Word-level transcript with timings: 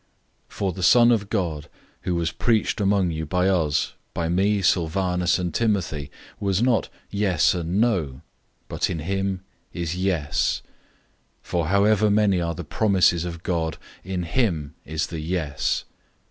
001:019 0.49 0.55
For 0.57 0.73
the 0.73 0.81
Son 0.81 1.11
of 1.11 1.29
God, 1.29 1.61
Jesus 1.69 1.69
Christ, 1.69 1.71
who 2.01 2.15
was 2.15 2.31
preached 2.31 2.81
among 2.81 3.11
you 3.11 3.25
by 3.27 3.47
us, 3.47 3.93
by 4.15 4.29
me, 4.29 4.63
Silvanus, 4.63 5.37
and 5.37 5.53
Timothy, 5.53 6.09
was 6.39 6.59
not 6.59 6.89
"Yes 7.11 7.53
and 7.53 7.79
no," 7.79 8.21
but 8.67 8.89
in 8.89 8.97
him 8.97 9.41
is 9.71 9.95
"Yes." 9.95 10.63
001:020 11.43 11.47
For 11.47 11.67
however 11.67 12.09
many 12.09 12.41
are 12.41 12.55
the 12.55 12.63
promises 12.63 13.25
of 13.25 13.43
God, 13.43 13.77
in 14.03 14.23
him 14.23 14.73
is 14.85 15.05
the 15.05 15.19
"Yes." 15.19 15.83